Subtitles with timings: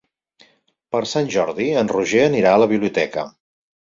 [0.95, 3.27] Per Sant Jordi en Roger anirà a la biblioteca.